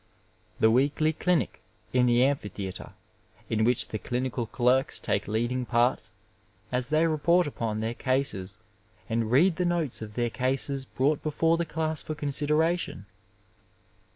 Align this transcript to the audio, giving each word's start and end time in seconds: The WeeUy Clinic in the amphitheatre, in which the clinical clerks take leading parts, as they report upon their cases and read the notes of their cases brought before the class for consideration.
The 0.59 0.71
WeeUy 0.71 1.15
Clinic 1.19 1.59
in 1.93 2.07
the 2.07 2.23
amphitheatre, 2.23 2.93
in 3.51 3.63
which 3.63 3.89
the 3.89 3.99
clinical 3.99 4.47
clerks 4.47 4.99
take 4.99 5.27
leading 5.27 5.63
parts, 5.63 6.11
as 6.71 6.87
they 6.87 7.05
report 7.05 7.45
upon 7.45 7.81
their 7.81 7.93
cases 7.93 8.57
and 9.11 9.29
read 9.29 9.57
the 9.57 9.63
notes 9.65 10.01
of 10.01 10.15
their 10.15 10.31
cases 10.31 10.85
brought 10.85 11.21
before 11.21 11.55
the 11.55 11.67
class 11.67 12.01
for 12.01 12.15
consideration. 12.15 13.05